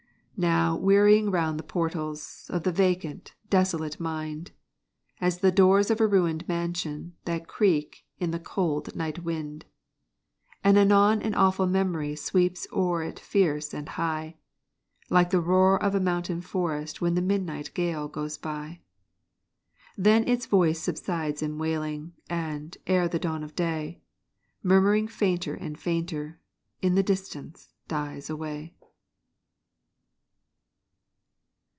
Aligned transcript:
Now 0.37 0.75
wearying 0.75 1.29
round 1.29 1.59
the 1.59 1.63
portals 1.63 2.47
Of 2.49 2.63
the 2.63 2.71
vacant, 2.71 3.35
desolate 3.51 3.99
mind 3.99 4.49
As 5.19 5.37
the 5.37 5.51
doors 5.51 5.91
of 5.91 6.01
a 6.01 6.07
ruined 6.07 6.47
mansion, 6.47 7.13
That 7.25 7.47
creak 7.47 8.07
in 8.17 8.31
the 8.31 8.39
cold 8.39 8.95
night 8.95 9.19
wind. 9.23 9.65
And 10.63 10.79
anon 10.79 11.21
an 11.21 11.35
awful 11.35 11.67
memory 11.67 12.15
Sweeps 12.15 12.65
over 12.71 13.03
it 13.03 13.19
fierce 13.19 13.71
and 13.71 13.87
high 13.89 14.37
Like 15.11 15.29
the 15.29 15.39
roar 15.41 15.77
of 15.79 15.93
a 15.93 15.99
mountain 15.99 16.41
forest 16.41 17.01
When 17.01 17.13
the 17.13 17.21
midnight 17.21 17.69
gale 17.75 18.07
goes 18.07 18.39
by. 18.39 18.81
Then 19.95 20.27
its 20.27 20.47
voice 20.47 20.79
subsides 20.79 21.43
in 21.43 21.59
wailing, 21.59 22.13
And, 22.31 22.75
ere 22.87 23.07
the 23.07 23.19
dawning 23.19 23.43
of 23.43 23.55
day, 23.55 24.01
Murmuring 24.63 25.07
fainter 25.07 25.53
and 25.53 25.77
fainter, 25.79 26.39
In 26.81 26.95
the 26.95 27.03
distance 27.03 27.73
dies 27.87 28.27
away. 28.27 28.73